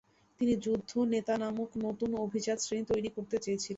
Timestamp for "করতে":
3.15-3.35